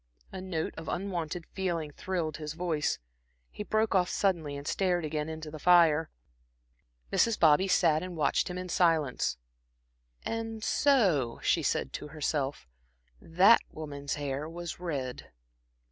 A 0.31 0.41
note 0.41 0.73
of 0.77 0.89
unwonted 0.89 1.45
feeling 1.45 1.91
thrilled 1.91 2.37
his 2.37 2.53
voice. 2.53 2.97
He 3.51 3.61
broke 3.61 3.93
off 3.93 4.09
suddenly 4.09 4.57
and 4.57 4.67
stared 4.67 5.05
again 5.05 5.29
into 5.29 5.51
the 5.51 5.59
fire. 5.59 6.09
Mrs. 7.13 7.39
Bobby 7.39 7.67
sat 7.67 8.01
and 8.01 8.17
watched 8.17 8.47
him 8.47 8.57
in 8.57 8.67
silence. 8.67 9.37
"And 10.23 10.63
so," 10.63 11.39
she 11.43 11.61
said 11.61 11.93
to 11.93 12.07
herself, 12.07 12.67
"that 13.21 13.61
woman's 13.71 14.15
hair 14.15 14.49
was 14.49 14.79
red." 14.79 15.29